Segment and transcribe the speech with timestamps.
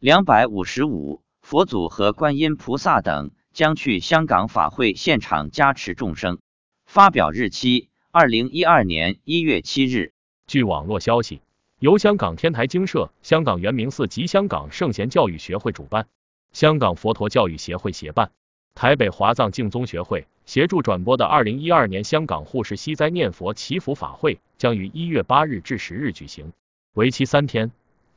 [0.00, 6.38] 两百五十五，佛祖和观音菩萨等将去香港法会现场加持众生。
[6.86, 10.12] 发表日期：二零一二年一月七日。
[10.46, 11.40] 据网络消息，
[11.80, 16.06] 由香港天台经社、香港圆明寺及香港圣贤教育学会主办，
[16.52, 18.30] 香港佛陀教育协会协办，
[18.76, 26.52] 台北华藏净宗学会协助转播的二零一二年香港护世息灾念佛祈福法会，将于一月八日至十日举行，
[26.94, 27.72] 为期三天。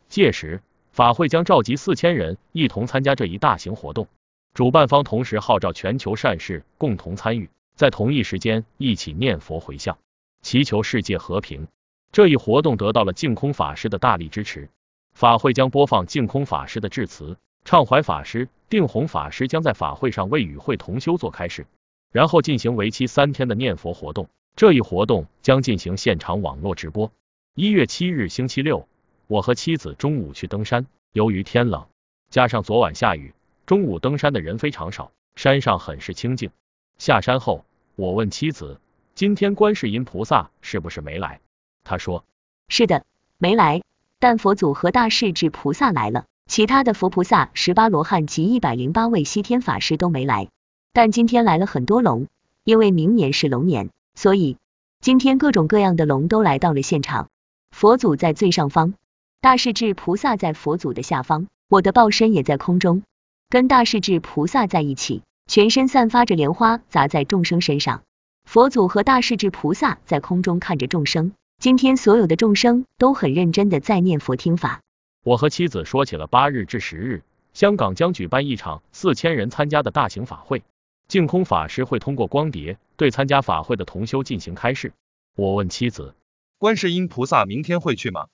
[0.10, 0.62] 届时，
[0.92, 4.08] 法会将召集四千人一同参加这一大型活动，
[4.54, 9.98] 主办方同时号召全球善士共同参与，在同一时间一起念佛回向，
[10.42, 11.68] 祈求世界和平。
[12.12, 14.68] 这一活动得到了净空法师的大力支持，
[15.14, 21.66] 法会将播放净空法师的致辞，畅怀法师、定弘法师将在法会上为与会同修做开示，
[22.12, 24.28] 然后进行为期三天的念佛活动。
[24.58, 27.10] 这一活动将进行现场网络直播。
[27.56, 28.90] 一月七日星期六。
[29.32, 31.88] 我和妻子中午去登山，由于天冷，
[32.30, 33.34] 加上昨晚下雨，
[33.66, 36.52] 中午登山的人非常少，山上很是清静。
[36.98, 37.64] 下山后，
[37.96, 38.82] 我问妻子，
[39.16, 41.40] 今天观世音菩萨是不是没来？
[41.86, 42.26] 她说，
[42.68, 43.06] 是的，
[43.38, 43.84] 没来，
[44.20, 50.50] 但佛祖和大势至菩萨来了，其他的佛菩萨、十八罗汉及一百零八位西天法师都没来。
[50.92, 52.28] 但今天来了很多龙，
[52.66, 54.58] 因为明年是龙年，所以
[55.00, 57.30] 今天各种各样的龙都来到了现场。
[57.70, 58.94] 佛祖在最上方。
[59.42, 63.02] 大势至菩萨在佛祖的下方，我的报身也在空中，
[63.50, 68.04] 跟大势至菩萨在一起，全身散发着莲花砸在众生身上。
[68.46, 74.82] 佛祖和大势至菩萨在空中看着众生，今天所有的众生都很认真的在念佛听法。
[75.24, 80.62] 我和妻子说起了八日至十日，香港将举办一场四千人参加的大型法会，
[81.08, 84.94] 净空法师会通过光碟对参加法会的同修进行开示。
[85.36, 86.14] 我问妻子，
[86.60, 88.28] 观世音菩萨明天会去吗？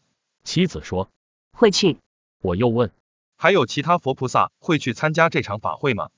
[0.48, 1.10] 妻子说
[1.52, 1.98] 会去。
[2.42, 2.90] 我又问
[3.36, 6.10] 还有其他佛菩萨会去参加这场法会吗？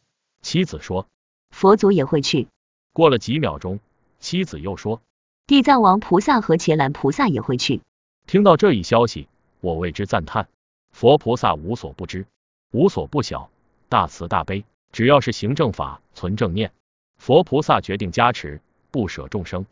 [0.44, 1.08] 妻子说
[1.50, 2.48] 佛祖也会去。
[2.94, 3.80] 过了几秒钟，
[4.20, 5.02] 妻子又说
[5.48, 7.82] 地藏王菩萨和伽蓝菩萨也会去。
[8.28, 9.28] 听到这一消息，
[9.62, 10.48] 我为之赞叹。
[10.92, 12.28] 佛菩萨无所不知，
[12.70, 13.50] 无所不晓，
[13.90, 16.72] 大慈大悲，只要是行正法、存正念，
[17.18, 19.66] 佛菩萨决定加持，不舍众生。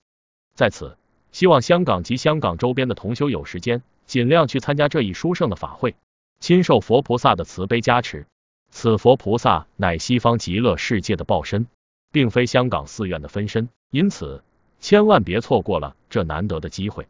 [0.55, 0.97] 在此，
[1.31, 3.81] 希望香港及香港周边的同修有时间。
[4.05, 5.93] 尽量去参加这一殊胜的法会，
[6.39, 8.25] 亲受佛菩萨的慈悲加持。
[8.71, 11.67] 此佛菩萨乃西方极乐世界的报身，
[12.13, 14.43] 并非香港寺院的分身，因此
[14.79, 17.05] 千万别错过了这难得的机会。